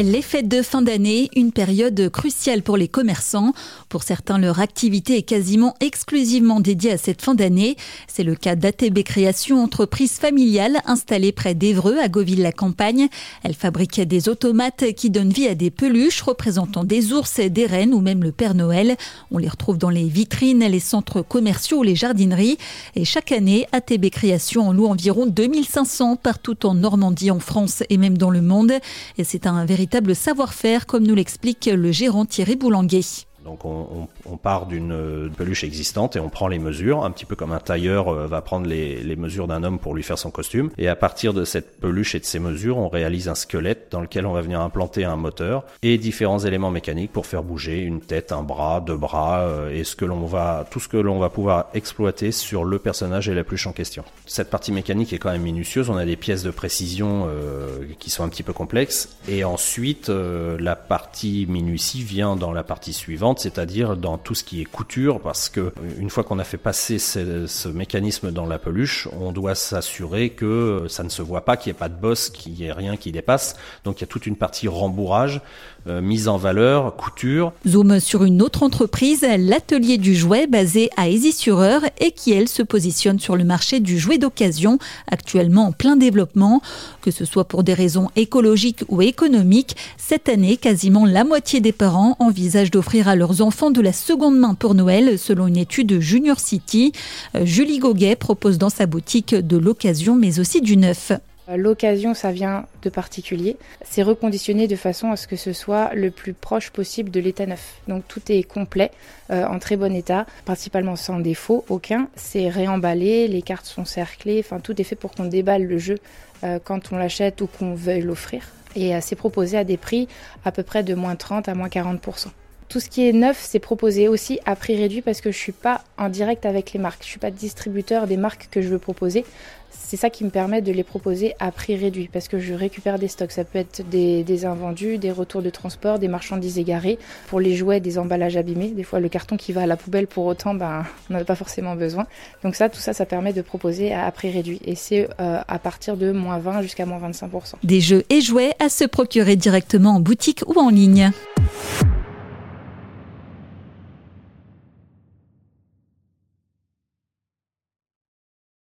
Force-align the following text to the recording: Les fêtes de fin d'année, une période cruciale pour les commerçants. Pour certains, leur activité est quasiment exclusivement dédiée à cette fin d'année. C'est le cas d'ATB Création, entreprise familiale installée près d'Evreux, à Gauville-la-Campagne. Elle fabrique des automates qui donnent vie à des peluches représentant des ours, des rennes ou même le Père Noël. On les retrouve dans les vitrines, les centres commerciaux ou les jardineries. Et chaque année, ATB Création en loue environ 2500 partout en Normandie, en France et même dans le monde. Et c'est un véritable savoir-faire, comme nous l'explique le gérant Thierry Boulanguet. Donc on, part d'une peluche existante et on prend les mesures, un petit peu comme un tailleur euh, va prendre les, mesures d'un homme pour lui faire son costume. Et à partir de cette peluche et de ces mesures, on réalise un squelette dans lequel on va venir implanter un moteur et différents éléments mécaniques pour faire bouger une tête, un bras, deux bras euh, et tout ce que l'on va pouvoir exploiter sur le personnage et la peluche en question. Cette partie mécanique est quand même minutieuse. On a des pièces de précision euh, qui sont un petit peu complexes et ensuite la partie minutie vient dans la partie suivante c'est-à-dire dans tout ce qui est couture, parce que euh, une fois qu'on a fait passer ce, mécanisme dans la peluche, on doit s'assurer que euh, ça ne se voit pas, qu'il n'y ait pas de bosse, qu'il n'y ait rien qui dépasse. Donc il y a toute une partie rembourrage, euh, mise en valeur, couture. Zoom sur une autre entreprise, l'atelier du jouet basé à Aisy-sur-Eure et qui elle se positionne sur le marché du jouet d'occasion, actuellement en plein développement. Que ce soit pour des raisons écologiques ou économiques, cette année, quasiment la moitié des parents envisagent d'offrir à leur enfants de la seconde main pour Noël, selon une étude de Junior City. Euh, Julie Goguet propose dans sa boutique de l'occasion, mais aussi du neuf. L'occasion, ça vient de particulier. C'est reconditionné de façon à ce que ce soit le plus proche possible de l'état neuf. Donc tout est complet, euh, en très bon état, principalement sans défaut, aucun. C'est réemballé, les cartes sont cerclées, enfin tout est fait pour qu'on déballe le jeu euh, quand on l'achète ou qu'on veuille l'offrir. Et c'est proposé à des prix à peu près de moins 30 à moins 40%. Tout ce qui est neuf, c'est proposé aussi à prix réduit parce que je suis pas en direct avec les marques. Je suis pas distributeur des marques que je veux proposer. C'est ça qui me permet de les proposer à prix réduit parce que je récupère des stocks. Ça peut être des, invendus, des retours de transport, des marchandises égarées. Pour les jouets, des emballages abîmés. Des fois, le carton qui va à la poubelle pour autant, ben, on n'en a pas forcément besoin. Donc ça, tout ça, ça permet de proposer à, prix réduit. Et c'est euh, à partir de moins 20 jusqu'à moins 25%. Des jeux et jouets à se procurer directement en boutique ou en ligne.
Les 0.00 0.22
fêtes 0.22 0.46
de 0.46 0.62
fin 0.62 0.80
d'année, 0.80 1.28
une 1.34 1.50
période 1.50 2.08
cruciale 2.10 2.62
pour 2.62 2.76
les 2.76 2.86
commerçants. 2.86 3.52
Pour 3.88 4.04
certains, 4.04 4.38
leur 4.38 4.60
activité 4.60 5.16
est 5.16 5.22
quasiment 5.22 5.74
exclusivement 5.80 6.60
dédiée 6.60 6.92
à 6.92 6.98
cette 6.98 7.20
fin 7.20 7.34
d'année. 7.34 7.76
C'est 8.06 8.22
le 8.22 8.36
cas 8.36 8.54
d'ATB 8.54 9.02
Création, 9.02 9.60
entreprise 9.60 10.12
familiale 10.12 10.78
installée 10.86 11.32
près 11.32 11.56
d'Evreux, 11.56 11.98
à 12.00 12.06
Gauville-la-Campagne. 12.06 13.08
Elle 13.42 13.54
fabrique 13.54 14.00
des 14.00 14.28
automates 14.28 14.92
qui 14.94 15.10
donnent 15.10 15.32
vie 15.32 15.48
à 15.48 15.56
des 15.56 15.72
peluches 15.72 16.22
représentant 16.22 16.84
des 16.84 17.12
ours, 17.12 17.40
des 17.40 17.66
rennes 17.66 17.92
ou 17.92 18.00
même 18.00 18.22
le 18.22 18.30
Père 18.30 18.54
Noël. 18.54 18.96
On 19.32 19.38
les 19.38 19.48
retrouve 19.48 19.78
dans 19.78 19.90
les 19.90 20.06
vitrines, 20.06 20.60
les 20.60 20.78
centres 20.78 21.22
commerciaux 21.22 21.78
ou 21.78 21.82
les 21.82 21.96
jardineries. 21.96 22.56
Et 22.94 23.04
chaque 23.04 23.32
année, 23.32 23.66
ATB 23.72 24.10
Création 24.10 24.68
en 24.68 24.72
loue 24.72 24.86
environ 24.86 25.26
2500 25.26 26.14
partout 26.14 26.66
en 26.66 26.74
Normandie, 26.74 27.32
en 27.32 27.40
France 27.40 27.82
et 27.90 27.96
même 27.96 28.16
dans 28.16 28.30
le 28.30 28.42
monde. 28.42 28.74
Et 29.18 29.24
c'est 29.24 29.48
un 29.48 29.64
véritable 29.64 29.87
savoir-faire, 30.14 30.86
comme 30.86 31.06
nous 31.06 31.14
l'explique 31.14 31.66
le 31.66 31.92
gérant 31.92 32.26
Thierry 32.26 32.56
Boulanguet. 32.56 33.27
Donc 33.48 33.64
on, 33.64 34.36
part 34.36 34.66
d'une 34.66 35.30
peluche 35.36 35.64
existante 35.64 36.16
et 36.16 36.20
on 36.20 36.28
prend 36.28 36.48
les 36.48 36.58
mesures, 36.58 37.04
un 37.04 37.10
petit 37.10 37.24
peu 37.24 37.34
comme 37.34 37.52
un 37.52 37.60
tailleur 37.60 38.08
euh, 38.08 38.26
va 38.26 38.42
prendre 38.42 38.66
les, 38.66 39.16
mesures 39.16 39.48
d'un 39.48 39.64
homme 39.64 39.78
pour 39.78 39.94
lui 39.94 40.02
faire 40.02 40.18
son 40.18 40.30
costume. 40.30 40.70
Et 40.76 40.86
à 40.86 40.94
partir 40.94 41.32
de 41.32 41.44
cette 41.44 41.80
peluche 41.80 42.14
et 42.14 42.20
de 42.20 42.24
ces 42.24 42.38
mesures, 42.38 42.76
on 42.76 42.88
réalise 42.88 43.28
un 43.28 43.34
squelette 43.34 43.88
dans 43.90 44.02
lequel 44.02 44.26
on 44.26 44.32
va 44.32 44.42
venir 44.42 44.60
implanter 44.60 45.04
un 45.04 45.16
moteur 45.16 45.64
et 45.82 45.96
différents 45.96 46.38
éléments 46.40 46.70
mécaniques 46.70 47.10
pour 47.10 47.26
faire 47.26 47.42
bouger 47.42 47.80
une 47.80 48.00
tête, 48.00 48.32
un 48.32 48.42
bras, 48.42 48.80
deux 48.80 48.96
bras 48.96 49.40
euh, 49.40 49.70
et 49.70 49.82
tout 49.82 50.80
ce 50.80 50.88
que 50.88 50.98
l'on 50.98 51.18
va 51.18 51.30
pouvoir 51.30 51.66
exploiter 51.72 52.30
sur 52.30 52.64
le 52.64 52.78
personnage 52.78 53.28
et 53.28 53.34
la 53.34 53.44
peluche 53.44 53.66
en 53.66 53.72
question. 53.72 54.04
Cette 54.26 54.50
partie 54.50 54.72
mécanique 54.72 55.14
est 55.14 55.18
quand 55.18 55.32
même 55.32 55.42
minutieuse. 55.42 55.88
On 55.88 55.96
a 55.96 56.04
des 56.04 56.16
pièces 56.16 56.42
de 56.42 56.50
précision 56.50 57.26
euh, 57.28 57.78
qui 57.98 58.10
sont 58.10 58.24
un 58.24 58.28
petit 58.28 58.42
peu 58.42 58.52
complexes 58.52 59.16
et 59.26 59.42
ensuite 59.42 60.10
la 60.10 60.76
partie 60.76 61.46
minutie 61.48 62.02
vient 62.02 62.36
dans 62.36 62.52
la 62.52 62.62
partie 62.62 62.92
suivante 62.92 63.37
c'est-à-dire 63.38 63.96
dans 63.96 64.18
tout 64.18 64.34
ce 64.34 64.44
qui 64.44 64.60
est 64.60 64.64
couture, 64.64 65.20
parce 65.20 65.48
que 65.48 65.60
euh, 65.60 65.72
une 65.98 66.10
fois 66.10 66.24
qu'on 66.24 66.38
a 66.38 66.44
fait 66.44 66.58
passer 66.58 66.98
ce, 66.98 67.68
mécanisme 67.68 68.30
dans 68.30 68.46
la 68.46 68.58
peluche, 68.58 69.08
on 69.18 69.32
doit 69.32 69.54
s'assurer 69.54 70.30
que 70.30 70.44
euh, 70.44 70.88
ça 70.88 71.02
ne 71.02 71.08
se 71.08 71.22
voit 71.22 71.44
pas, 71.44 71.56
qu'il 71.56 71.70
n'y 71.70 71.76
ait 71.76 71.78
pas 71.78 71.88
de 71.88 72.00
bosse, 72.00 72.30
qu'il 72.30 72.52
n'y 72.52 72.64
ait 72.64 72.72
rien 72.72 72.96
qui 72.96 73.12
dépasse. 73.12 73.56
Donc 73.84 73.98
il 73.98 74.00
y 74.02 74.04
a 74.04 74.06
toute 74.06 74.26
une 74.26 74.36
partie 74.36 74.68
rembourrage, 74.68 75.40
euh, 75.86 76.00
mise 76.00 76.28
en 76.28 76.36
valeur, 76.36 76.96
couture. 76.96 77.52
Zoom 77.66 78.00
sur 78.00 78.24
une 78.24 78.42
autre 78.42 78.62
entreprise, 78.62 79.24
l'atelier 79.38 79.96
du 79.96 80.14
jouet 80.14 80.46
basé 80.46 80.90
à 80.96 81.08
Aisy-sur-Eure 81.08 81.82
et 81.98 82.10
qui 82.10 82.32
elle 82.32 82.48
se 82.48 82.62
positionne 82.62 83.18
sur 83.18 83.36
le 83.36 83.44
marché 83.44 83.80
du 83.80 83.98
jouet 83.98 84.18
d'occasion, 84.18 84.78
actuellement 85.10 85.66
en 85.66 85.72
plein 85.72 85.96
développement. 85.96 86.60
Que 87.00 87.10
ce 87.10 87.24
soit 87.24 87.44
pour 87.44 87.62
des 87.62 87.74
raisons 87.74 88.10
écologiques 88.16 88.84
ou 88.88 89.00
économiques, 89.00 89.76
cette 89.96 90.28
année, 90.28 90.56
quasiment 90.56 91.06
la 91.06 91.24
moitié 91.24 91.60
des 91.60 91.72
parents 91.72 92.16
envisagent 92.18 92.70
d'offrir 92.70 93.08
à 93.08 93.16
leur 93.16 93.27
enfants 93.40 93.70
de 93.70 93.80
la 93.80 93.92
seconde 93.92 94.38
main 94.38 94.54
pour 94.54 94.74
Noël, 94.74 95.18
selon 95.18 95.46
une 95.46 95.56
étude 95.56 95.86
de 95.86 96.00
Junior 96.00 96.40
City. 96.40 96.92
Euh, 97.34 97.44
Julie 97.44 97.78
Goguet 97.78 98.16
propose 98.16 98.58
dans 98.58 98.70
sa 98.70 98.86
boutique 98.86 99.34
de 99.34 99.56
l'occasion, 99.56 100.14
mais 100.16 100.40
aussi 100.40 100.60
du 100.60 100.76
neuf. 100.76 101.12
L'occasion, 101.56 102.12
ça 102.12 102.30
vient 102.30 102.66
de 102.82 102.90
particulier. 102.90 103.56
C'est 103.82 104.02
reconditionné 104.02 104.68
de 104.68 104.76
façon 104.76 105.10
à 105.10 105.16
ce 105.16 105.26
que 105.26 105.36
ce 105.36 105.54
soit 105.54 105.94
le 105.94 106.10
plus 106.10 106.34
proche 106.34 106.68
possible 106.68 107.10
de 107.10 107.20
l'état 107.20 107.46
neuf. 107.46 107.80
Donc 107.88 108.06
tout 108.06 108.20
est 108.28 108.42
complet, 108.42 108.90
euh, 109.30 109.46
en 109.46 109.58
très 109.58 109.76
bon 109.76 109.94
état, 109.94 110.26
principalement 110.44 110.94
sans 110.94 111.20
défaut, 111.20 111.64
aucun. 111.70 112.08
C'est 112.16 112.50
réemballé, 112.50 113.28
les 113.28 113.40
cartes 113.40 113.64
sont 113.64 113.86
cerclées, 113.86 114.42
enfin 114.44 114.60
tout 114.60 114.78
est 114.78 114.84
fait 114.84 114.96
pour 114.96 115.12
qu'on 115.12 115.24
déballe 115.24 115.64
le 115.64 115.78
jeu 115.78 115.96
euh, 116.44 116.58
quand 116.62 116.92
on 116.92 116.98
l'achète 116.98 117.40
ou 117.40 117.46
qu'on 117.46 117.74
veuille 117.74 118.02
l'offrir. 118.02 118.42
Et 118.76 118.92
c'est 119.00 119.16
proposé 119.16 119.56
à 119.56 119.64
des 119.64 119.78
prix 119.78 120.06
à 120.44 120.52
peu 120.52 120.62
près 120.62 120.82
de 120.82 120.94
moins 120.94 121.16
30 121.16 121.48
à 121.48 121.54
moins 121.54 121.68
40%. 121.68 122.26
Tout 122.68 122.80
ce 122.80 122.90
qui 122.90 123.08
est 123.08 123.14
neuf, 123.14 123.38
c'est 123.40 123.60
proposé 123.60 124.08
aussi 124.08 124.40
à 124.44 124.54
prix 124.54 124.76
réduit 124.76 125.00
parce 125.00 125.22
que 125.22 125.30
je 125.30 125.38
suis 125.38 125.52
pas 125.52 125.82
en 125.96 126.10
direct 126.10 126.44
avec 126.44 126.74
les 126.74 126.78
marques. 126.78 127.02
Je 127.02 127.08
suis 127.08 127.18
pas 127.18 127.30
distributeur 127.30 128.06
des 128.06 128.18
marques 128.18 128.48
que 128.50 128.60
je 128.60 128.68
veux 128.68 128.78
proposer. 128.78 129.24
C'est 129.70 129.96
ça 129.96 130.10
qui 130.10 130.22
me 130.24 130.28
permet 130.28 130.60
de 130.60 130.70
les 130.70 130.84
proposer 130.84 131.34
à 131.40 131.50
prix 131.50 131.74
réduit 131.74 132.10
parce 132.12 132.28
que 132.28 132.38
je 132.38 132.52
récupère 132.52 132.98
des 132.98 133.08
stocks. 133.08 133.32
Ça 133.32 133.44
peut 133.44 133.58
être 133.58 133.88
des, 133.88 134.44
invendus, 134.44 134.98
des 134.98 135.10
retours 135.10 135.40
de 135.40 135.48
transport, 135.48 135.98
des 135.98 136.08
marchandises 136.08 136.58
égarées. 136.58 136.98
Pour 137.28 137.40
les 137.40 137.56
jouets, 137.56 137.80
des 137.80 137.98
emballages 137.98 138.36
abîmés. 138.36 138.68
Des 138.68 138.82
fois, 138.82 139.00
le 139.00 139.08
carton 139.08 139.38
qui 139.38 139.52
va 139.52 139.62
à 139.62 139.66
la 139.66 139.78
poubelle 139.78 140.06
pour 140.06 140.26
autant, 140.26 140.54
ben, 140.54 140.84
on 141.08 141.14
n'en 141.14 141.20
a 141.20 141.24
pas 141.24 141.36
forcément 141.36 141.74
besoin. 141.74 142.06
Donc 142.44 142.54
ça, 142.54 142.68
tout 142.68 142.80
ça, 142.80 142.92
ça 142.92 143.06
permet 143.06 143.32
de 143.32 143.40
proposer 143.40 143.94
à, 143.94 144.10
prix 144.12 144.30
réduit. 144.30 144.60
Et 144.66 144.74
c'est 144.74 145.08
euh, 145.20 145.40
à 145.48 145.58
partir 145.58 145.96
de 145.96 146.12
moins 146.12 146.38
20 146.38 146.60
jusqu'à 146.60 146.84
moins 146.84 147.00
25%. 147.00 147.54
Des 147.62 147.80
jeux 147.80 148.04
et 148.10 148.20
jouets 148.20 148.52
à 148.58 148.68
se 148.68 148.84
procurer 148.84 149.36
directement 149.36 149.94
en 149.94 150.00
boutique 150.00 150.44
ou 150.46 150.58
en 150.60 150.68
ligne. 150.68 151.12